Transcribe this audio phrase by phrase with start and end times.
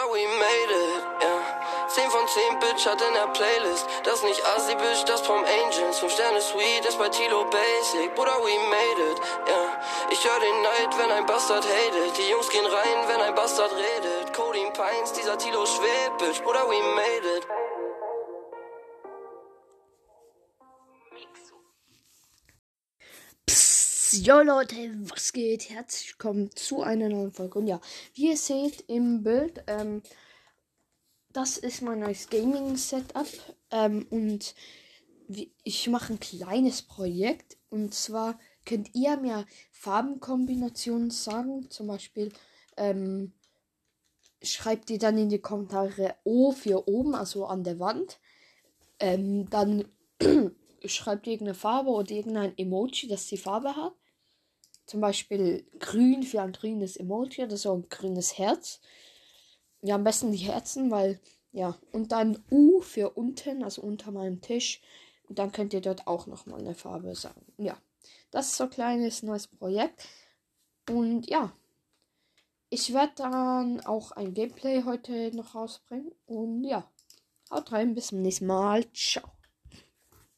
[0.00, 1.88] Bruder, we made it, yeah.
[1.88, 3.86] 10 von 10 Bitch hat in der Playlist.
[4.04, 5.98] Das nicht Assi, Bitch, das vom Angels.
[5.98, 8.14] 5 Sterne Sweet, das bei Tilo Basic.
[8.14, 9.80] Bruder, we made it, yeah.
[10.10, 12.16] Ich hör den Neid, wenn ein Bastard hatet.
[12.16, 14.32] Die Jungs gehen rein, wenn ein Bastard redet.
[14.34, 16.42] Codeine Pines, dieser Tilo schwebt, Bitch.
[16.42, 17.46] Bruder, we made it.
[21.34, 21.52] Psst,
[24.12, 24.76] yo Leute,
[25.08, 25.70] was geht?
[25.70, 27.60] Herzlich willkommen zu einer neuen Folge.
[27.60, 27.80] Und ja,
[28.14, 30.02] wie ihr seht im Bild, ähm,
[31.32, 33.28] das ist mein neues Gaming-Setup.
[33.70, 34.54] Ähm, und
[35.62, 37.56] ich mache ein kleines Projekt.
[37.68, 41.70] Und zwar könnt ihr mir Farbenkombinationen sagen.
[41.70, 42.32] Zum Beispiel
[42.76, 43.32] ähm,
[44.42, 48.18] schreibt ihr dann in die Kommentare O für oben, also an der Wand.
[48.98, 49.84] Ähm, dann
[50.84, 53.92] schreibt irgendeine Farbe oder irgendein Emoji, das die Farbe hat.
[54.90, 58.80] Zum Beispiel grün für ein grünes Emoji oder so ein grünes Herz.
[59.82, 61.20] Ja, am besten die Herzen, weil,
[61.52, 61.78] ja.
[61.92, 64.82] Und dann U für unten, also unter meinem Tisch.
[65.28, 67.40] Und dann könnt ihr dort auch nochmal eine Farbe sagen.
[67.56, 67.80] Ja,
[68.32, 70.08] das ist so ein kleines neues Projekt.
[70.88, 71.52] Und ja,
[72.68, 76.10] ich werde dann auch ein Gameplay heute noch rausbringen.
[76.26, 76.90] Und ja,
[77.48, 78.92] haut rein, bis zum nächsten Mal.
[78.92, 79.30] Ciao.